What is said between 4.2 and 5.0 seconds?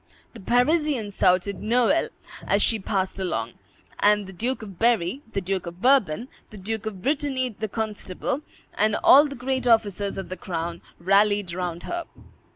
the Duke of